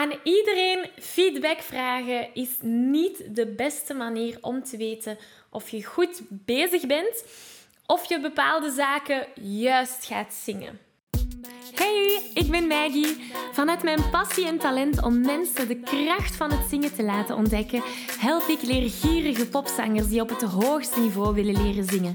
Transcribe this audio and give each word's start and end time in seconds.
Aan 0.00 0.12
iedereen 0.22 0.86
feedback 0.98 1.60
vragen 1.60 2.34
is 2.34 2.48
niet 2.60 3.34
de 3.34 3.46
beste 3.46 3.94
manier 3.94 4.38
om 4.40 4.62
te 4.62 4.76
weten 4.76 5.18
of 5.50 5.68
je 5.68 5.84
goed 5.84 6.20
bezig 6.28 6.86
bent 6.86 7.24
of 7.86 8.08
je 8.08 8.20
bepaalde 8.20 8.70
zaken 8.70 9.26
juist 9.34 10.04
gaat 10.04 10.34
zingen. 10.34 10.78
Hey, 11.74 12.30
ik 12.34 12.50
ben 12.50 12.66
Maggie. 12.66 13.32
Vanuit 13.52 13.82
mijn 13.82 14.10
passie 14.10 14.46
en 14.46 14.58
talent 14.58 15.02
om 15.02 15.20
mensen 15.20 15.68
de 15.68 15.80
kracht 15.80 16.36
van 16.36 16.50
het 16.50 16.68
zingen 16.68 16.94
te 16.94 17.02
laten 17.02 17.36
ontdekken, 17.36 17.82
help 18.18 18.48
ik 18.48 18.62
leergierige 18.62 19.48
popzangers 19.48 20.08
die 20.08 20.20
op 20.20 20.28
het 20.28 20.42
hoogste 20.42 21.00
niveau 21.00 21.34
willen 21.34 21.62
leren 21.62 21.84
zingen. 21.84 22.14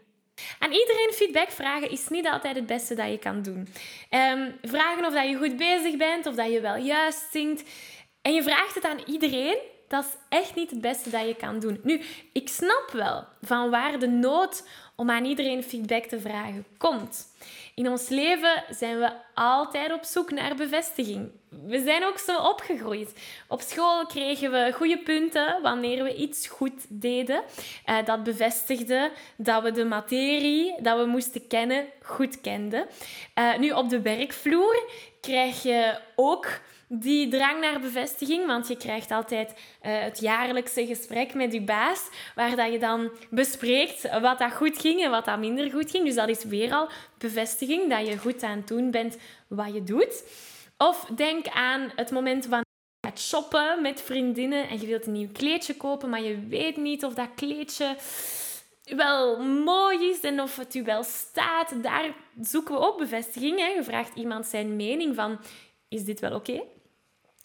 Aan 0.59 0.71
iedereen 0.71 1.11
feedback 1.13 1.51
vragen 1.51 1.89
is 1.89 2.07
niet 2.07 2.27
altijd 2.27 2.55
het 2.55 2.65
beste 2.65 2.95
dat 2.95 3.09
je 3.09 3.17
kan 3.17 3.41
doen. 3.41 3.67
Um, 4.09 4.55
vragen 4.61 5.05
of 5.05 5.13
dat 5.13 5.29
je 5.29 5.35
goed 5.37 5.57
bezig 5.57 5.97
bent, 5.97 6.25
of 6.25 6.35
dat 6.35 6.51
je 6.51 6.61
wel 6.61 6.75
juist 6.75 7.27
zingt. 7.31 7.63
En 8.21 8.33
je 8.33 8.43
vraagt 8.43 8.75
het 8.75 8.85
aan 8.85 9.03
iedereen, 9.05 9.57
dat 9.91 10.03
is 10.03 10.37
echt 10.39 10.55
niet 10.55 10.69
het 10.69 10.81
beste 10.81 11.09
dat 11.09 11.27
je 11.27 11.35
kan 11.35 11.59
doen. 11.59 11.79
Nu, 11.83 12.01
ik 12.33 12.49
snap 12.49 12.89
wel 12.93 13.25
van 13.41 13.69
waar 13.69 13.99
de 13.99 14.07
nood 14.07 14.67
om 14.95 15.09
aan 15.09 15.25
iedereen 15.25 15.63
feedback 15.63 16.03
te 16.03 16.19
vragen 16.19 16.65
komt. 16.77 17.27
In 17.75 17.89
ons 17.89 18.09
leven 18.09 18.63
zijn 18.69 18.99
we 18.99 19.11
altijd 19.33 19.93
op 19.93 20.03
zoek 20.03 20.31
naar 20.31 20.55
bevestiging. 20.55 21.31
We 21.65 21.81
zijn 21.83 22.05
ook 22.05 22.17
zo 22.17 22.37
opgegroeid. 22.37 23.13
Op 23.47 23.61
school 23.61 24.05
kregen 24.05 24.51
we 24.51 24.71
goede 24.73 24.97
punten 24.97 25.61
wanneer 25.61 26.03
we 26.03 26.15
iets 26.15 26.47
goed 26.47 26.85
deden. 26.89 27.43
Uh, 27.85 28.05
dat 28.05 28.23
bevestigde 28.23 29.11
dat 29.37 29.63
we 29.63 29.71
de 29.71 29.85
materie 29.85 30.81
dat 30.81 30.99
we 30.99 31.05
moesten 31.05 31.47
kennen 31.47 31.85
goed 32.01 32.41
kenden. 32.41 32.85
Uh, 33.35 33.57
nu 33.57 33.71
op 33.71 33.89
de 33.89 34.01
werkvloer 34.01 34.83
krijg 35.21 35.63
je 35.63 35.99
ook 36.15 36.47
die 36.93 37.27
drang 37.27 37.61
naar 37.61 37.79
bevestiging, 37.79 38.45
want 38.45 38.67
je 38.67 38.77
krijgt 38.77 39.11
altijd 39.11 39.49
uh, 39.51 39.55
het 39.81 40.19
jaarlijkse 40.19 40.85
gesprek 40.85 41.33
met 41.33 41.53
je 41.53 41.61
baas, 41.61 42.09
waar 42.35 42.55
dat 42.55 42.71
je 42.71 42.79
dan 42.79 43.11
bespreekt 43.29 44.19
wat 44.19 44.39
dat 44.39 44.53
goed 44.53 44.77
ging 44.77 45.03
en 45.03 45.11
wat 45.11 45.25
dat 45.25 45.39
minder 45.39 45.71
goed 45.71 45.91
ging. 45.91 46.05
Dus 46.05 46.15
dat 46.15 46.29
is 46.29 46.43
weer 46.43 46.73
al 46.73 46.89
bevestiging 47.17 47.89
dat 47.89 48.07
je 48.07 48.17
goed 48.17 48.43
aan 48.43 48.57
het 48.57 48.67
doen 48.67 48.91
bent 48.91 49.17
wat 49.47 49.73
je 49.73 49.83
doet. 49.83 50.23
Of 50.77 51.05
denk 51.15 51.47
aan 51.47 51.91
het 51.95 52.11
moment 52.11 52.45
wanneer 52.45 52.65
je 52.99 53.07
gaat 53.07 53.19
shoppen 53.19 53.81
met 53.81 54.01
vriendinnen 54.01 54.69
en 54.69 54.79
je 54.79 54.87
wilt 54.87 55.05
een 55.05 55.11
nieuw 55.11 55.31
kleedje 55.31 55.75
kopen, 55.75 56.09
maar 56.09 56.21
je 56.21 56.47
weet 56.47 56.77
niet 56.77 57.05
of 57.05 57.13
dat 57.13 57.29
kleedje 57.35 57.95
wel 58.83 59.43
mooi 59.43 60.09
is 60.09 60.19
en 60.19 60.41
of 60.41 60.55
het 60.57 60.75
u 60.75 60.83
wel 60.83 61.03
staat. 61.03 61.83
Daar 61.83 62.13
zoeken 62.41 62.73
we 62.73 62.79
ook 62.79 62.97
bevestiging. 62.97 63.59
Hè. 63.59 63.67
Je 63.67 63.83
vraagt 63.83 64.15
iemand 64.15 64.45
zijn 64.45 64.75
mening 64.75 65.15
van, 65.15 65.39
is 65.87 66.03
dit 66.03 66.19
wel 66.19 66.35
oké? 66.35 66.61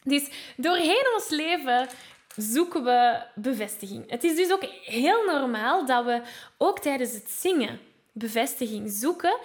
Dus 0.07 0.29
doorheen 0.57 1.07
ons 1.15 1.29
leven 1.29 1.89
zoeken 2.37 2.85
we 2.85 3.23
bevestiging. 3.35 4.11
Het 4.11 4.25
is 4.25 4.37
dus 4.37 4.53
ook 4.53 4.65
heel 4.83 5.25
normaal 5.25 5.87
dat 5.87 6.05
we 6.05 6.23
ook 6.59 6.79
tijdens 6.79 7.13
het 7.13 7.31
zingen 7.31 7.81
bevestiging 8.13 8.91
zoeken 8.91 9.39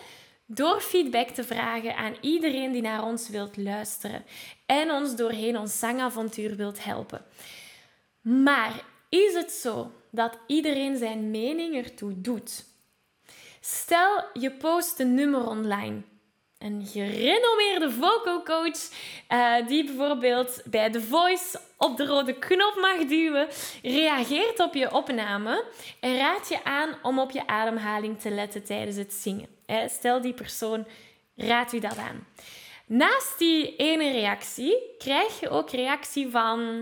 door 0.45 0.81
feedback 0.81 1.29
te 1.29 1.43
vragen 1.43 1.95
aan 1.95 2.15
iedereen 2.21 2.71
die 2.71 2.81
naar 2.81 3.03
ons 3.03 3.29
wilt 3.29 3.57
luisteren 3.57 4.25
en 4.65 4.91
ons 4.91 5.15
doorheen 5.15 5.57
ons 5.57 5.79
zangavontuur 5.79 6.55
wilt 6.55 6.83
helpen. 6.83 7.25
Maar 8.21 8.83
is 9.09 9.33
het 9.33 9.51
zo 9.51 9.91
dat 10.09 10.37
iedereen 10.47 10.97
zijn 10.97 11.31
mening 11.31 11.75
ertoe 11.75 12.21
doet? 12.21 12.65
Stel 13.61 14.23
je 14.33 14.51
post 14.51 14.99
een 14.99 15.13
nummer 15.13 15.47
online 15.47 16.01
een 16.61 16.85
gerenommeerde 16.85 17.91
vocal 17.91 18.43
coach 18.43 18.89
uh, 19.29 19.67
die 19.67 19.85
bijvoorbeeld 19.85 20.61
bij 20.65 20.89
The 20.89 21.01
Voice 21.01 21.59
op 21.77 21.97
de 21.97 22.05
rode 22.05 22.33
knop 22.33 22.77
mag 22.81 23.05
duwen, 23.07 23.47
reageert 23.81 24.59
op 24.59 24.73
je 24.73 24.93
opname 24.93 25.65
en 25.99 26.17
raadt 26.17 26.49
je 26.49 26.63
aan 26.63 26.95
om 27.01 27.19
op 27.19 27.31
je 27.31 27.47
ademhaling 27.47 28.19
te 28.19 28.29
letten 28.29 28.63
tijdens 28.63 28.95
het 28.95 29.13
zingen. 29.13 29.47
Stel 29.87 30.21
die 30.21 30.33
persoon 30.33 30.87
raadt 31.35 31.73
u 31.73 31.79
dat 31.79 31.97
aan. 31.97 32.27
Naast 32.85 33.37
die 33.37 33.75
ene 33.75 34.11
reactie 34.11 34.77
krijg 34.97 35.39
je 35.39 35.49
ook 35.49 35.69
reactie 35.69 36.29
van 36.29 36.79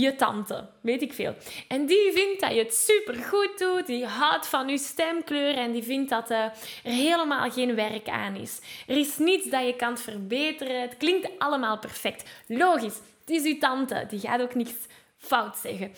je 0.00 0.16
tante, 0.16 0.68
weet 0.80 1.02
ik 1.02 1.12
veel. 1.12 1.34
En 1.68 1.86
die 1.86 2.12
vindt 2.12 2.40
dat 2.40 2.50
je 2.50 2.58
het 2.58 2.74
super 2.74 3.14
goed 3.14 3.58
doet, 3.58 3.86
die 3.86 4.06
houdt 4.06 4.46
van 4.46 4.68
je 4.68 4.78
stemkleur 4.78 5.54
en 5.54 5.72
die 5.72 5.82
vindt 5.82 6.10
dat 6.10 6.30
uh, 6.30 6.38
er 6.38 6.52
helemaal 6.82 7.50
geen 7.50 7.74
werk 7.74 8.08
aan 8.08 8.36
is. 8.36 8.60
Er 8.86 8.96
is 8.96 9.18
niets 9.18 9.50
dat 9.50 9.66
je 9.66 9.76
kan 9.76 9.98
verbeteren, 9.98 10.80
het 10.80 10.96
klinkt 10.96 11.28
allemaal 11.38 11.78
perfect. 11.78 12.30
Logisch, 12.46 12.98
het 13.20 13.30
is 13.30 13.44
uw 13.44 13.58
tante, 13.58 14.06
die 14.08 14.20
gaat 14.20 14.40
ook 14.40 14.54
niks 14.54 14.72
fout 15.16 15.56
zeggen. 15.56 15.92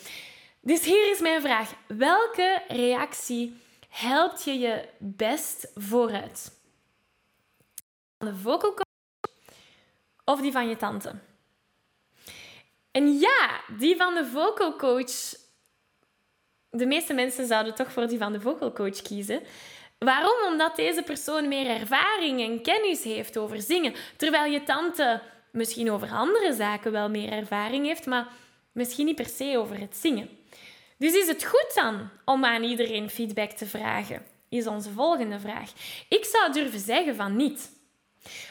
Dus 0.61 0.85
hier 0.85 1.11
is 1.11 1.19
mijn 1.19 1.41
vraag: 1.41 1.73
welke 1.87 2.61
reactie 2.67 3.57
helpt 3.89 4.43
je 4.43 4.59
je 4.59 4.89
best 4.97 5.71
vooruit? 5.75 6.51
De 8.17 8.35
vocal 8.35 8.73
coach 8.73 9.31
of 10.25 10.41
die 10.41 10.51
van 10.51 10.69
je 10.69 10.75
tante? 10.75 11.26
En 12.97 13.19
ja, 13.19 13.61
die 13.77 13.95
van 13.95 14.13
de 14.13 14.25
vocal 14.25 14.75
coach. 14.75 15.35
De 16.69 16.85
meeste 16.85 17.13
mensen 17.13 17.47
zouden 17.47 17.75
toch 17.75 17.91
voor 17.91 18.07
die 18.07 18.17
van 18.17 18.31
de 18.31 18.41
vocal 18.41 18.71
coach 18.71 19.01
kiezen. 19.01 19.41
Waarom? 19.97 20.51
Omdat 20.51 20.75
deze 20.75 21.01
persoon 21.01 21.47
meer 21.47 21.67
ervaring 21.69 22.41
en 22.41 22.61
kennis 22.61 23.03
heeft 23.03 23.37
over 23.37 23.61
zingen. 23.61 23.93
Terwijl 24.15 24.51
je 24.51 24.63
tante 24.63 25.21
misschien 25.51 25.91
over 25.91 26.09
andere 26.09 26.53
zaken 26.53 26.91
wel 26.91 27.09
meer 27.09 27.31
ervaring 27.31 27.85
heeft, 27.85 28.05
maar 28.05 28.27
misschien 28.71 29.05
niet 29.05 29.15
per 29.15 29.29
se 29.29 29.57
over 29.57 29.79
het 29.79 29.97
zingen. 29.97 30.29
Dus 30.97 31.13
is 31.13 31.27
het 31.27 31.43
goed 31.45 31.71
dan 31.75 32.09
om 32.25 32.45
aan 32.45 32.63
iedereen 32.63 33.09
feedback 33.09 33.51
te 33.51 33.65
vragen? 33.65 34.25
Is 34.49 34.67
onze 34.67 34.89
volgende 34.89 35.39
vraag. 35.39 35.71
Ik 36.09 36.25
zou 36.25 36.51
durven 36.51 36.79
zeggen 36.79 37.15
van 37.15 37.35
niet. 37.35 37.71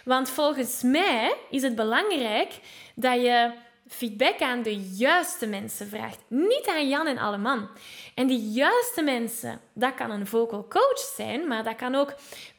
Want 0.04 0.30
volgens 0.30 0.82
mij 0.82 1.34
is 1.50 1.62
het 1.62 1.74
belangrijk 1.74 2.52
dat 2.94 3.20
je 3.20 3.64
feedback 3.88 4.40
aan 4.40 4.62
de 4.62 4.76
juiste 4.76 5.46
mensen 5.46 5.88
vraagt. 5.88 6.19
Niet 6.28 6.66
aan 6.69 6.88
Jan 6.88 7.06
en 7.06 7.19
Alleman. 7.19 7.69
En 8.14 8.26
die 8.26 8.50
juiste 8.50 9.02
mensen, 9.02 9.61
dat 9.72 9.94
kan 9.94 10.11
een 10.11 10.26
vocal 10.26 10.69
coach 10.69 11.12
zijn, 11.16 11.46
maar 11.49 11.64
dat 11.64 11.76
kan 11.76 11.94
ook 11.94 12.14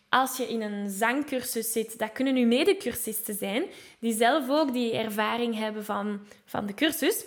als 0.10 0.38
je 0.38 0.48
in 0.48 0.62
een 0.62 0.90
zangcursus 0.90 1.72
zit, 1.72 2.00
dat 2.00 2.12
kunnen 2.12 2.36
uw 2.36 2.48
medecursisten 2.48 3.36
zijn, 3.36 3.66
die 4.00 4.14
zelf 4.14 4.50
ook 4.50 4.74
die 4.74 4.94
ervaring 4.98 5.56
hebben 5.56 5.86
van, 5.86 6.20
van 6.46 6.66
de 6.66 6.74
cursus. 6.74 7.26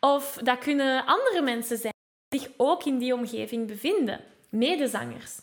Of 0.00 0.38
dat 0.42 0.58
kunnen 0.58 1.04
andere 1.06 1.42
mensen 1.42 1.78
zijn 1.78 1.92
die 2.28 2.40
zich 2.40 2.50
ook 2.56 2.84
in 2.84 2.98
die 2.98 3.14
omgeving 3.14 3.66
bevinden, 3.66 4.20
medezangers. 4.48 5.36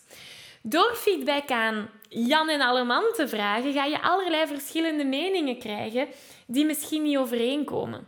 Door 0.62 0.96
feedback 0.96 1.50
aan 1.50 1.90
Jan 2.10 2.50
en 2.50 2.62
Alleman 2.62 3.04
te 3.16 3.28
vragen, 3.28 3.74
ga 3.74 3.86
je 3.86 4.02
allerlei 4.02 4.48
verschillende 4.48 5.04
meningen 5.04 5.60
krijgen 5.60 6.08
die 6.46 6.66
misschien 6.66 7.02
niet 7.02 7.18
overeenkomen. 7.18 8.08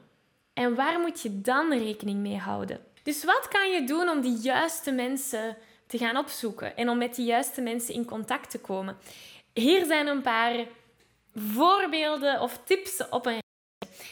En 0.53 0.75
waar 0.75 0.99
moet 0.99 1.21
je 1.21 1.41
dan 1.41 1.73
rekening 1.73 2.19
mee 2.19 2.37
houden? 2.37 2.79
Dus 3.03 3.23
wat 3.23 3.47
kan 3.47 3.69
je 3.71 3.83
doen 3.83 4.09
om 4.09 4.21
die 4.21 4.37
juiste 4.37 4.91
mensen 4.91 5.57
te 5.87 5.97
gaan 5.97 6.17
opzoeken 6.17 6.77
en 6.77 6.89
om 6.89 6.97
met 6.97 7.15
die 7.15 7.25
juiste 7.25 7.61
mensen 7.61 7.93
in 7.93 8.05
contact 8.05 8.49
te 8.49 8.59
komen? 8.59 8.97
Hier 9.53 9.85
zijn 9.85 10.07
een 10.07 10.21
paar 10.21 10.65
voorbeelden 11.35 12.41
of 12.41 12.59
tips 12.63 13.09
op 13.09 13.25
een 13.25 13.41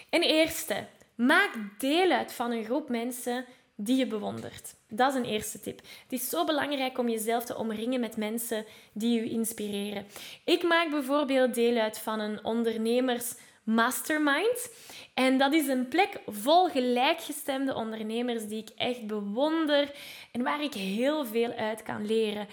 Een 0.10 0.22
eerste, 0.22 0.88
maak 1.16 1.58
deel 1.78 2.12
uit 2.12 2.34
van 2.34 2.52
een 2.52 2.64
groep 2.64 2.90
mensen 2.90 3.46
die 3.76 3.98
je 3.98 4.08
bewondert. 4.08 4.76
Dat 4.88 5.10
is 5.10 5.20
een 5.20 5.26
eerste 5.26 5.60
tip. 5.60 5.78
Het 5.78 6.12
is 6.22 6.30
zo 6.30 6.46
belangrijk 6.46 6.98
om 6.98 7.10
jezelf 7.10 7.46
te 7.46 7.58
omringen 7.58 8.00
met 8.00 8.18
mensen 8.18 8.66
die 8.94 9.22
je 9.22 9.30
inspireren. 9.30 10.06
Ik 10.46 10.64
maak 10.64 10.90
bijvoorbeeld 10.90 11.54
deel 11.54 11.78
uit 11.78 12.00
van 12.00 12.20
een 12.20 12.44
ondernemers 12.44 13.34
mastermind. 13.66 14.70
En 15.14 15.38
dat 15.38 15.54
is 15.54 15.68
een 15.68 15.88
plek 15.88 16.20
vol 16.28 16.70
gelijkgestemde 16.70 17.74
ondernemers 17.74 18.48
die 18.48 18.62
ik 18.62 18.70
echt 18.76 19.08
bewonder 19.08 19.92
en 20.32 20.44
waar 20.44 20.64
ik 20.64 20.74
heel 20.74 21.26
veel 21.26 21.52
uit 21.52 21.84
kan 21.84 22.06
leren. 22.06 22.48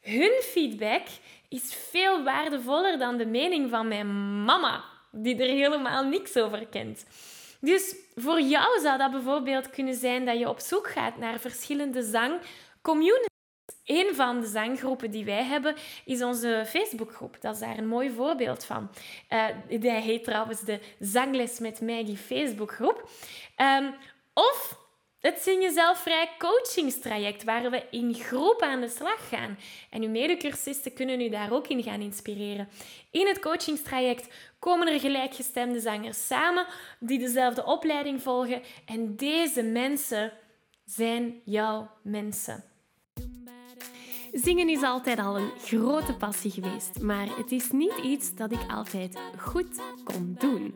Hun 0.00 0.40
feedback 0.42 1.06
is 1.48 1.74
veel 1.90 2.22
waardevoller 2.22 2.98
dan 2.98 3.16
de 3.16 3.26
mening 3.26 3.70
van 3.70 3.88
mijn 3.88 4.44
mama, 4.44 4.84
die 5.10 5.36
er 5.36 5.48
helemaal 5.48 6.04
niks 6.04 6.36
over 6.36 6.66
kent. 6.66 7.04
Dus 7.60 7.96
voor 8.14 8.40
jou 8.40 8.80
zou 8.80 8.98
dat 8.98 9.10
bijvoorbeeld 9.10 9.70
kunnen 9.70 9.94
zijn 9.94 10.24
dat 10.24 10.38
je 10.38 10.48
op 10.48 10.60
zoek 10.60 10.88
gaat 10.88 11.16
naar 11.16 11.40
verschillende 11.40 12.02
zangcommunities. 12.02 13.37
Een 13.84 14.14
van 14.14 14.40
de 14.40 14.46
zanggroepen 14.46 15.10
die 15.10 15.24
wij 15.24 15.44
hebben 15.44 15.74
is 16.04 16.22
onze 16.22 16.64
Facebookgroep. 16.66 17.36
Dat 17.40 17.54
is 17.54 17.60
daar 17.60 17.78
een 17.78 17.88
mooi 17.88 18.10
voorbeeld 18.10 18.64
van. 18.64 18.90
Uh, 19.30 19.44
die 19.68 19.90
heet 19.90 20.24
trouwens 20.24 20.60
de 20.60 20.80
Zangles 20.98 21.58
met 21.58 21.80
Maggie 21.80 22.16
Facebookgroep. 22.16 23.08
Um, 23.56 23.94
of 24.34 24.78
het 25.20 25.40
Zing 25.40 25.62
Jezelf 25.62 25.98
Vrij 25.98 26.30
coachingstraject, 26.38 27.44
waar 27.44 27.70
we 27.70 27.82
in 27.90 28.14
groep 28.14 28.62
aan 28.62 28.80
de 28.80 28.88
slag 28.88 29.28
gaan. 29.28 29.58
En 29.90 30.02
uw 30.02 30.08
medecursisten 30.08 30.92
kunnen 30.92 31.20
u 31.20 31.28
daar 31.28 31.52
ook 31.52 31.66
in 31.66 31.82
gaan 31.82 32.00
inspireren. 32.00 32.68
In 33.10 33.26
het 33.26 33.40
coachingstraject 33.40 34.34
komen 34.58 34.88
er 34.88 35.00
gelijkgestemde 35.00 35.80
zangers 35.80 36.26
samen 36.26 36.66
die 37.00 37.18
dezelfde 37.18 37.64
opleiding 37.64 38.22
volgen. 38.22 38.62
En 38.86 39.16
deze 39.16 39.62
mensen 39.62 40.32
zijn 40.84 41.40
jouw 41.44 41.90
mensen. 42.02 42.64
Zingen 44.32 44.68
is 44.68 44.82
altijd 44.82 45.18
al 45.18 45.38
een 45.38 45.50
grote 45.58 46.14
passie 46.14 46.50
geweest, 46.50 47.00
maar 47.00 47.36
het 47.36 47.52
is 47.52 47.70
niet 47.70 47.98
iets 48.02 48.34
dat 48.34 48.52
ik 48.52 48.60
altijd 48.68 49.18
goed 49.36 49.80
kon 50.04 50.36
doen. 50.38 50.74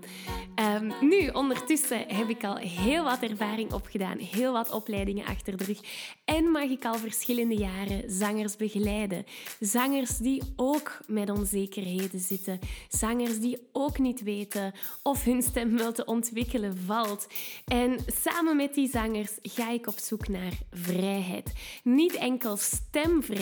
Um, 0.77 0.93
nu, 1.01 1.29
ondertussen 1.29 2.05
heb 2.09 2.29
ik 2.29 2.45
al 2.45 2.57
heel 2.57 3.05
wat 3.05 3.23
ervaring 3.23 3.73
opgedaan, 3.73 4.19
heel 4.19 4.53
wat 4.53 4.71
opleidingen 4.71 5.27
achter 5.27 5.57
de 5.57 5.65
rug 5.65 5.81
en 6.25 6.51
mag 6.51 6.63
ik 6.63 6.85
al 6.85 6.95
verschillende 6.95 7.57
jaren 7.57 8.11
zangers 8.11 8.57
begeleiden. 8.57 9.25
Zangers 9.61 10.17
die 10.17 10.43
ook 10.57 10.99
met 11.07 11.31
onzekerheden 11.31 12.21
zitten, 12.21 12.59
zangers 12.89 13.39
die 13.39 13.59
ook 13.73 13.99
niet 13.99 14.23
weten 14.23 14.73
of 15.03 15.25
hun 15.25 15.43
stem 15.43 15.77
wel 15.77 15.93
te 15.93 16.05
ontwikkelen 16.05 16.77
valt. 16.87 17.27
En 17.67 17.99
samen 18.07 18.57
met 18.57 18.75
die 18.75 18.91
zangers 18.91 19.33
ga 19.43 19.71
ik 19.71 19.87
op 19.87 19.99
zoek 19.99 20.29
naar 20.29 20.59
vrijheid. 20.71 21.53
Niet 21.83 22.15
enkel 22.15 22.57
stemvrijheid 22.57 23.41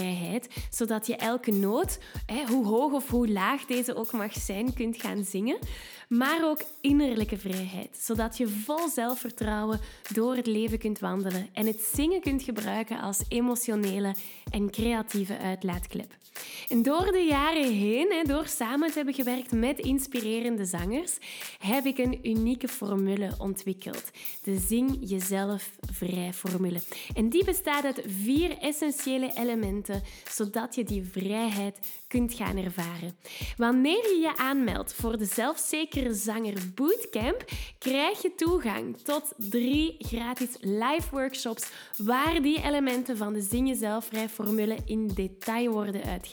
zodat 0.70 1.06
je 1.06 1.16
elke 1.16 1.50
noot, 1.50 1.98
hoe 2.48 2.66
hoog 2.66 2.92
of 2.92 3.08
hoe 3.10 3.28
laag 3.28 3.64
deze 3.64 3.94
ook 3.94 4.12
mag 4.12 4.32
zijn, 4.32 4.74
kunt 4.74 5.00
gaan 5.00 5.24
zingen 5.24 5.58
maar 6.10 6.40
ook 6.44 6.62
innerlijke 6.80 7.38
vrijheid, 7.38 7.98
zodat 8.00 8.36
je 8.36 8.48
vol 8.48 8.88
zelfvertrouwen 8.88 9.80
door 10.12 10.36
het 10.36 10.46
leven 10.46 10.78
kunt 10.78 10.98
wandelen 10.98 11.48
en 11.52 11.66
het 11.66 11.80
zingen 11.80 12.20
kunt 12.20 12.42
gebruiken 12.42 13.00
als 13.00 13.22
emotionele 13.28 14.14
en 14.50 14.70
creatieve 14.70 15.38
uitlaatklep. 15.38 16.19
En 16.68 16.82
door 16.82 17.12
de 17.12 17.24
jaren 17.28 17.72
heen, 17.72 18.24
door 18.26 18.46
samen 18.46 18.88
te 18.88 18.94
hebben 18.94 19.14
gewerkt 19.14 19.52
met 19.52 19.78
inspirerende 19.78 20.64
zangers, 20.64 21.18
heb 21.58 21.84
ik 21.84 21.98
een 21.98 22.18
unieke 22.22 22.68
formule 22.68 23.34
ontwikkeld. 23.38 24.10
De 24.42 24.58
Zing 24.58 24.96
Jezelf 25.00 25.70
Vrij 25.92 26.32
formule. 26.32 26.80
En 27.14 27.28
die 27.28 27.44
bestaat 27.44 27.84
uit 27.84 28.02
vier 28.06 28.58
essentiële 28.58 29.30
elementen, 29.34 30.02
zodat 30.30 30.74
je 30.74 30.84
die 30.84 31.08
vrijheid 31.12 31.78
kunt 32.08 32.34
gaan 32.34 32.56
ervaren. 32.56 33.16
Wanneer 33.56 34.02
je 34.02 34.18
je 34.20 34.36
aanmeldt 34.36 34.94
voor 34.94 35.18
de 35.18 35.24
Zelfzekere 35.24 36.14
Zanger 36.14 36.58
Bootcamp, 36.74 37.44
krijg 37.78 38.22
je 38.22 38.34
toegang 38.34 38.96
tot 38.96 39.32
drie 39.36 39.96
gratis 39.98 40.48
live 40.60 41.08
workshops 41.10 41.70
waar 41.96 42.42
die 42.42 42.62
elementen 42.62 43.16
van 43.16 43.32
de 43.32 43.40
Zing 43.40 43.68
Jezelfvrij 43.68 44.28
formule 44.28 44.76
in 44.84 45.06
detail 45.06 45.72
worden 45.72 46.02
uitgelegd. 46.02 46.29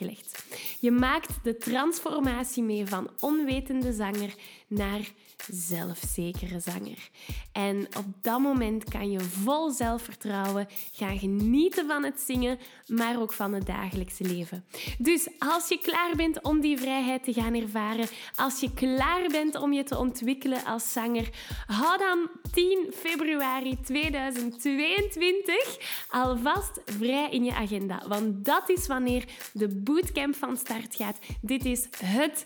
Je 0.80 0.92
maakt 0.92 1.34
de 1.44 1.58
transformatie 1.58 2.64
mee 2.64 2.86
van 2.86 3.10
onwetende 3.20 3.94
zanger 3.94 4.34
naar 4.68 5.12
zelfzekere 5.52 6.60
zanger. 6.60 7.10
En 7.52 7.88
op 7.98 8.06
dat 8.22 8.40
moment 8.40 8.84
kan 8.84 9.12
je 9.12 9.20
vol 9.20 9.72
zelfvertrouwen 9.72 10.68
gaan 10.92 11.20
genieten 11.20 11.88
van 11.88 12.04
het 12.04 12.20
zingen, 12.20 12.60
maar 12.88 13.22
ook 13.22 13.34
van 13.34 13.54
het 13.54 13.66
dagelijkse 13.66 14.24
leven. 14.24 14.66
Dus 14.98 15.30
als 15.40 15.68
je 15.68 15.80
klaar 15.80 16.16
bent 16.16 16.44
om 16.44 16.60
die 16.60 16.78
vrijheid 16.78 17.24
te 17.24 17.34
gaan 17.34 17.54
ervaren, 17.54 18.08
als 18.36 18.60
je 18.60 18.74
klaar 18.74 19.28
bent 19.28 19.56
om 19.56 19.74
je 19.74 19.84
te 19.84 19.98
ontwikkelen 19.98 20.66
als 20.66 20.92
zanger, 20.92 21.30
hou 21.66 21.98
dan 21.98 22.30
10 22.52 22.94
februari 22.94 23.78
2022 23.82 25.78
alvast 26.10 26.82
vrij 26.86 27.30
in 27.30 27.44
je 27.44 27.54
agenda. 27.54 28.04
Want 28.08 28.46
dat 28.46 28.70
is 28.70 28.88
wanneer 28.88 29.26
de 29.54 29.68
bootcamp 29.68 30.36
van 30.36 30.58
start 30.58 30.96
gaat. 30.96 31.20
Dit 31.42 31.66
is 31.66 31.88
het 31.98 32.46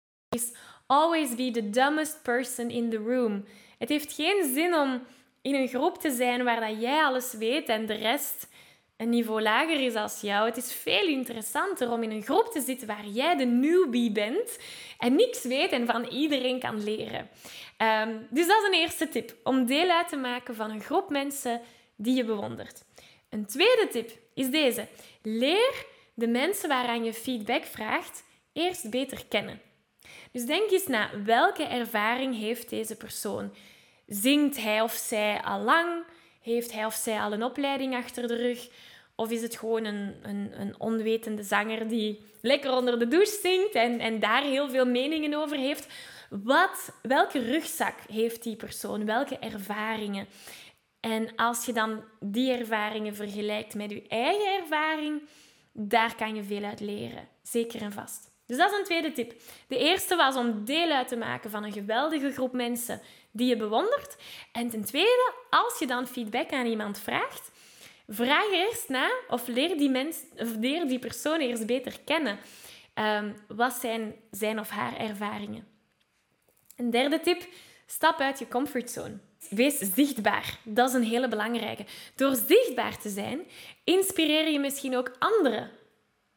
is 0.35 0.51
always 0.87 1.35
be 1.35 1.51
the 1.51 1.69
dumbest 1.69 2.23
person 2.23 2.69
in 2.69 2.89
the 2.89 2.97
room. 2.97 3.45
Het 3.77 3.89
heeft 3.89 4.13
geen 4.13 4.53
zin 4.53 4.75
om 4.75 5.01
in 5.41 5.55
een 5.55 5.67
groep 5.67 5.97
te 5.97 6.11
zijn 6.11 6.43
waar 6.43 6.59
dat 6.59 6.81
jij 6.81 7.03
alles 7.03 7.33
weet 7.33 7.69
en 7.69 7.85
de 7.85 7.93
rest 7.93 8.47
een 8.97 9.09
niveau 9.09 9.41
lager 9.41 9.79
is 9.79 9.95
als 9.95 10.21
jou. 10.21 10.45
Het 10.45 10.57
is 10.57 10.73
veel 10.73 11.07
interessanter 11.07 11.91
om 11.91 12.03
in 12.03 12.11
een 12.11 12.23
groep 12.23 12.49
te 12.51 12.61
zitten 12.61 12.87
waar 12.87 13.05
jij 13.05 13.35
de 13.35 13.45
newbie 13.45 14.11
bent 14.11 14.59
en 14.97 15.15
niks 15.15 15.43
weet 15.43 15.71
en 15.71 15.85
van 15.85 16.05
iedereen 16.05 16.59
kan 16.59 16.83
leren. 16.83 17.29
Ehm, 17.77 18.15
dus 18.29 18.47
dat 18.47 18.61
is 18.61 18.67
een 18.67 18.79
eerste 18.79 19.09
tip, 19.09 19.35
om 19.43 19.65
deel 19.65 19.89
uit 19.89 20.09
te 20.09 20.17
maken 20.17 20.55
van 20.55 20.71
een 20.71 20.81
groep 20.81 21.09
mensen 21.09 21.61
die 21.95 22.15
je 22.15 22.23
bewondert. 22.23 22.83
Een 23.29 23.45
tweede 23.45 23.87
tip 23.91 24.11
is 24.33 24.49
deze. 24.49 24.87
Leer 25.21 25.85
de 26.13 26.27
mensen 26.27 26.69
waaraan 26.69 27.03
je 27.03 27.13
feedback 27.13 27.63
vraagt 27.63 28.23
eerst 28.53 28.89
beter 28.89 29.25
kennen. 29.25 29.70
Dus 30.31 30.45
denk 30.45 30.71
eens 30.71 30.87
na, 30.87 31.09
welke 31.23 31.63
ervaring 31.63 32.37
heeft 32.37 32.69
deze 32.69 32.95
persoon? 32.95 33.53
Zingt 34.07 34.57
hij 34.57 34.81
of 34.81 34.93
zij 34.93 35.41
al 35.41 35.59
lang? 35.59 36.03
Heeft 36.41 36.71
hij 36.71 36.85
of 36.85 36.93
zij 36.93 37.19
al 37.19 37.33
een 37.33 37.43
opleiding 37.43 37.95
achter 37.95 38.27
de 38.27 38.35
rug? 38.35 38.69
Of 39.15 39.31
is 39.31 39.41
het 39.41 39.55
gewoon 39.55 39.85
een, 39.85 40.15
een, 40.21 40.51
een 40.61 40.79
onwetende 40.79 41.43
zanger 41.43 41.87
die 41.87 42.25
lekker 42.41 42.71
onder 42.71 42.99
de 42.99 43.07
douche 43.07 43.39
zingt 43.41 43.73
en, 43.73 43.99
en 43.99 44.19
daar 44.19 44.43
heel 44.43 44.69
veel 44.69 44.85
meningen 44.85 45.33
over 45.33 45.57
heeft? 45.57 45.87
Wat, 46.29 46.93
welke 47.01 47.39
rugzak 47.39 47.99
heeft 48.11 48.43
die 48.43 48.55
persoon? 48.55 49.05
Welke 49.05 49.37
ervaringen? 49.37 50.27
En 50.99 51.35
als 51.35 51.65
je 51.65 51.73
dan 51.73 52.03
die 52.19 52.51
ervaringen 52.51 53.15
vergelijkt 53.15 53.75
met 53.75 53.91
je 53.91 54.07
eigen 54.07 54.59
ervaring, 54.61 55.21
daar 55.71 56.15
kan 56.15 56.35
je 56.35 56.43
veel 56.43 56.63
uit 56.63 56.79
leren. 56.79 57.27
Zeker 57.43 57.81
en 57.81 57.91
vast. 57.91 58.30
Dus 58.51 58.59
dat 58.59 58.71
is 58.71 58.77
een 58.77 58.83
tweede 58.83 59.11
tip. 59.11 59.33
De 59.67 59.77
eerste 59.77 60.15
was 60.15 60.35
om 60.35 60.65
deel 60.65 60.91
uit 60.91 61.07
te 61.07 61.15
maken 61.15 61.49
van 61.49 61.63
een 61.63 61.71
geweldige 61.71 62.31
groep 62.31 62.53
mensen 62.53 63.01
die 63.31 63.47
je 63.47 63.55
bewondert. 63.55 64.15
En 64.51 64.69
ten 64.69 64.85
tweede, 64.85 65.33
als 65.49 65.79
je 65.79 65.87
dan 65.87 66.07
feedback 66.07 66.51
aan 66.51 66.65
iemand 66.65 66.99
vraagt, 66.99 67.51
vraag 68.07 68.51
eerst 68.51 68.89
na 68.89 69.09
of 69.27 69.47
leer 69.47 69.77
die, 69.77 69.89
mens, 69.89 70.17
of 70.37 70.55
leer 70.59 70.87
die 70.87 70.99
persoon 70.99 71.39
eerst 71.39 71.65
beter 71.65 71.99
kennen. 72.05 72.39
Um, 72.95 73.35
wat 73.47 73.73
zijn 73.73 74.15
zijn 74.31 74.59
of 74.59 74.69
haar 74.69 74.97
ervaringen? 74.97 75.67
Een 76.77 76.89
derde 76.89 77.19
tip, 77.19 77.47
stap 77.85 78.19
uit 78.19 78.39
je 78.39 78.47
comfortzone. 78.47 79.17
Wees 79.49 79.77
zichtbaar. 79.77 80.57
Dat 80.63 80.89
is 80.89 80.95
een 80.95 81.03
hele 81.03 81.27
belangrijke. 81.27 81.85
Door 82.15 82.35
zichtbaar 82.35 82.97
te 82.97 83.09
zijn, 83.09 83.39
inspireer 83.83 84.49
je 84.49 84.59
misschien 84.59 84.97
ook 84.97 85.11
anderen 85.19 85.71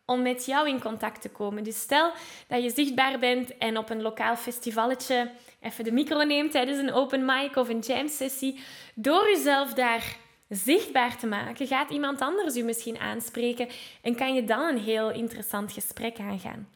om 0.06 0.22
met 0.22 0.46
jou 0.46 0.68
in 0.68 0.80
contact 0.80 1.20
te 1.20 1.28
komen. 1.28 1.64
Dus 1.64 1.80
stel 1.80 2.12
dat 2.48 2.62
je 2.62 2.70
zichtbaar 2.70 3.18
bent 3.18 3.58
en 3.58 3.78
op 3.78 3.90
een 3.90 4.02
lokaal 4.02 4.36
festivalletje 4.36 5.30
even 5.60 5.84
de 5.84 5.92
micro 5.92 6.22
neemt 6.22 6.50
tijdens 6.50 6.78
een 6.78 6.92
open 6.92 7.24
mic 7.24 7.56
of 7.56 7.68
een 7.68 7.78
jam 7.78 8.08
sessie. 8.08 8.60
Door 8.94 9.28
jezelf 9.30 9.72
daar 9.72 10.16
zichtbaar 10.48 11.18
te 11.18 11.26
maken, 11.26 11.66
gaat 11.66 11.90
iemand 11.90 12.20
anders 12.20 12.54
je 12.54 12.64
misschien 12.64 12.98
aanspreken 12.98 13.68
en 14.02 14.16
kan 14.16 14.34
je 14.34 14.44
dan 14.44 14.60
een 14.60 14.78
heel 14.78 15.10
interessant 15.10 15.72
gesprek 15.72 16.18
aangaan. 16.18 16.68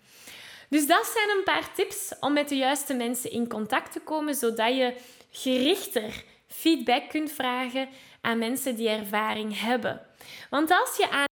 Dus 0.68 0.87
dat 0.87 1.06
zijn 1.06 1.38
een 1.38 1.44
paar 1.44 1.75
tips 1.75 2.12
om 2.20 2.32
met 2.32 2.49
de 2.49 2.56
juiste 2.56 2.94
mensen 2.94 3.30
in 3.30 3.49
contact 3.49 3.92
te 3.92 4.00
komen, 4.00 4.35
zodat 4.35 4.76
je 4.76 4.94
gerichter 5.30 6.25
feedback 6.47 7.08
kunt 7.08 7.32
vragen 7.32 7.88
aan 8.20 8.38
mensen 8.38 8.76
die 8.76 8.88
ervaring 8.88 9.61
hebben. 9.61 10.00
Want 10.50 10.70
als 10.70 10.97
je 10.97 11.11
aan 11.11 11.27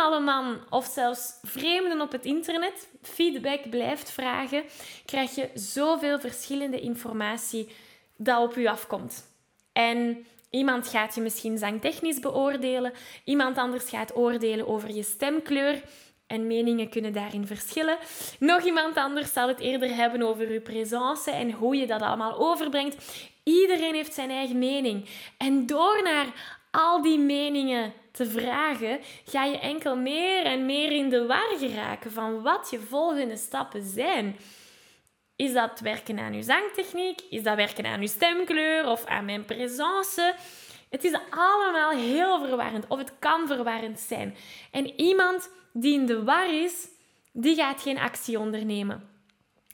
alle 0.00 0.62
of 0.70 0.86
zelfs 0.86 1.32
vreemden 1.42 2.00
op 2.00 2.12
het 2.12 2.24
internet 2.24 2.88
feedback 3.02 3.70
blijft 3.70 4.10
vragen, 4.10 4.62
krijg 5.04 5.34
je 5.34 5.50
zoveel 5.54 6.20
verschillende 6.20 6.80
informatie 6.80 7.68
dat 8.16 8.42
op 8.42 8.54
je 8.54 8.70
afkomt. 8.70 9.24
En 9.72 10.26
iemand 10.50 10.88
gaat 10.88 11.14
je 11.14 11.20
misschien 11.20 11.58
zangtechnisch 11.58 12.20
beoordelen, 12.20 12.92
iemand 13.24 13.56
anders 13.56 13.88
gaat 13.88 14.16
oordelen 14.16 14.68
over 14.68 14.94
je 14.94 15.02
stemkleur. 15.02 15.82
En 16.26 16.46
meningen 16.46 16.88
kunnen 16.88 17.12
daarin 17.12 17.46
verschillen. 17.46 17.98
Nog 18.38 18.64
iemand 18.64 18.96
anders 18.96 19.32
zal 19.32 19.48
het 19.48 19.60
eerder 19.60 19.94
hebben 19.94 20.22
over 20.22 20.52
je 20.52 20.60
présence 20.60 21.30
en 21.30 21.52
hoe 21.52 21.76
je 21.76 21.86
dat 21.86 22.02
allemaal 22.02 22.38
overbrengt. 22.38 22.96
Iedereen 23.44 23.94
heeft 23.94 24.14
zijn 24.14 24.30
eigen 24.30 24.58
mening. 24.58 25.08
En 25.38 25.66
door 25.66 26.00
naar 26.02 26.26
al 26.70 27.02
die 27.02 27.18
meningen 27.18 27.92
te 28.12 28.30
vragen, 28.30 29.00
ga 29.24 29.44
je 29.44 29.58
enkel 29.58 29.96
meer 29.96 30.44
en 30.44 30.66
meer 30.66 30.92
in 30.92 31.08
de 31.08 31.26
war 31.26 31.58
geraken 31.58 32.12
van 32.12 32.42
wat 32.42 32.68
je 32.70 32.80
volgende 32.80 33.36
stappen 33.36 33.82
zijn. 33.82 34.36
Is 35.36 35.52
dat 35.52 35.80
werken 35.80 36.18
aan 36.18 36.34
je 36.34 36.42
zangtechniek? 36.42 37.20
Is 37.30 37.42
dat 37.42 37.56
werken 37.56 37.86
aan 37.86 38.00
je 38.00 38.08
stemkleur 38.08 38.88
of 38.88 39.04
aan 39.04 39.24
mijn 39.24 39.44
présence? 39.44 40.34
Het 40.88 41.04
is 41.04 41.18
allemaal 41.30 41.90
heel 41.90 42.46
verwarrend 42.46 42.84
of 42.88 42.98
het 42.98 43.12
kan 43.18 43.46
verwarrend 43.46 44.00
zijn. 44.00 44.36
En 44.70 45.00
iemand 45.00 45.50
die 45.72 45.94
in 45.94 46.06
de 46.06 46.24
war 46.24 46.54
is, 46.54 46.88
die 47.32 47.54
gaat 47.54 47.82
geen 47.82 47.98
actie 47.98 48.38
ondernemen. 48.38 49.08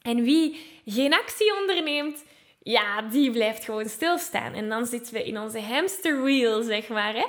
En 0.02 0.22
wie 0.22 0.80
geen 0.84 1.14
actie 1.14 1.56
onderneemt, 1.60 2.24
ja, 2.66 3.02
die 3.02 3.30
blijft 3.30 3.64
gewoon 3.64 3.88
stilstaan. 3.88 4.54
En 4.54 4.68
dan 4.68 4.86
zitten 4.86 5.14
we 5.14 5.24
in 5.24 5.38
onze 5.38 5.60
hamster 5.60 6.22
wheel, 6.22 6.62
zeg 6.62 6.88
maar. 6.88 7.14
Hè? 7.14 7.26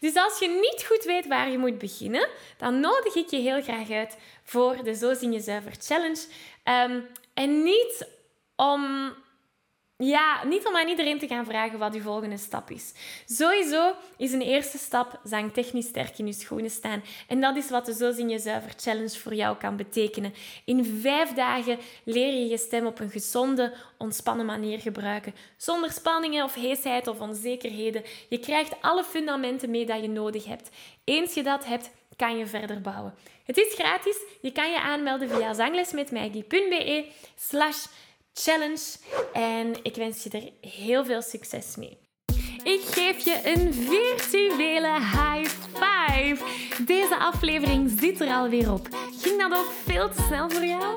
Dus 0.00 0.14
als 0.14 0.38
je 0.38 0.48
niet 0.48 0.84
goed 0.86 1.04
weet 1.04 1.26
waar 1.26 1.50
je 1.50 1.58
moet 1.58 1.78
beginnen, 1.78 2.28
dan 2.56 2.80
nodig 2.80 3.14
ik 3.14 3.30
je 3.30 3.36
heel 3.36 3.62
graag 3.62 3.90
uit 3.90 4.16
voor 4.42 4.84
de 4.84 4.94
Zo 4.94 5.14
Zing 5.14 5.34
Je 5.34 5.40
Zuiver 5.40 5.72
Challenge. 5.78 6.20
Ehm, 6.62 7.00
en 7.34 7.62
niet 7.62 8.08
om 8.56 9.12
ja, 9.96 10.44
niet 10.44 10.66
om 10.66 10.76
aan 10.76 10.88
iedereen 10.88 11.18
te 11.18 11.26
gaan 11.26 11.44
vragen 11.44 11.78
wat 11.78 11.94
uw 11.94 12.00
volgende 12.00 12.36
stap 12.36 12.70
is. 12.70 12.92
Sowieso 13.26 13.94
is 14.16 14.32
een 14.32 14.42
eerste 14.42 14.78
stap 14.78 15.20
zangtechnisch 15.24 15.86
sterk 15.86 16.18
in 16.18 16.26
je 16.26 16.32
schoenen 16.32 16.70
staan. 16.70 17.02
En 17.28 17.40
dat 17.40 17.56
is 17.56 17.70
wat 17.70 17.86
de 17.86 17.94
Zo 17.94 18.12
Zing 18.12 18.30
Je 18.30 18.38
Zuiver 18.38 18.72
Challenge 18.76 19.18
voor 19.18 19.34
jou 19.34 19.56
kan 19.56 19.76
betekenen. 19.76 20.34
In 20.64 20.84
vijf 20.84 21.32
dagen 21.32 21.78
leer 22.04 22.32
je 22.32 22.46
je 22.48 22.58
stem 22.58 22.86
op 22.86 23.00
een 23.00 23.10
gezonde, 23.10 23.74
ontspannen 23.98 24.46
manier 24.46 24.78
gebruiken. 24.78 25.34
Zonder 25.56 25.92
spanningen 25.92 26.44
of 26.44 26.54
heesheid 26.54 27.06
of 27.06 27.20
onzekerheden. 27.20 28.02
Je 28.28 28.38
krijgt 28.38 28.74
alle 28.80 29.04
fundamenten 29.04 29.70
mee 29.70 29.86
dat 29.86 30.00
je 30.00 30.08
nodig 30.08 30.44
hebt. 30.44 30.70
Eens 31.04 31.34
je 31.34 31.42
dat 31.42 31.64
hebt, 31.64 31.90
kan 32.16 32.38
je 32.38 32.46
verder 32.46 32.80
bouwen. 32.80 33.14
Het 33.44 33.56
is 33.56 33.74
gratis. 33.74 34.16
Je 34.40 34.52
kan 34.52 34.70
je 34.70 34.80
aanmelden 34.80 35.28
via 35.28 35.54
zanglesmetmaggie.be 35.54 37.06
slash 37.36 37.86
challenge. 38.34 38.82
En 39.32 39.74
ik 39.82 39.96
wens 39.96 40.22
je 40.22 40.30
er 40.30 40.70
heel 40.70 41.04
veel 41.04 41.22
succes 41.22 41.76
mee. 41.76 41.98
Ik 42.62 42.80
geef 42.84 43.24
je 43.24 43.40
een 43.44 43.74
virtuele 43.74 44.92
high 44.92 45.50
five. 45.72 46.44
Deze 46.84 47.16
aflevering 47.18 47.96
zit 48.00 48.20
er 48.20 48.28
alweer 48.28 48.72
op. 48.72 48.88
Ging 49.20 49.40
dat 49.40 49.58
ook 49.58 49.70
veel 49.84 50.08
te 50.10 50.22
snel 50.26 50.50
voor 50.50 50.64
jou? 50.64 50.96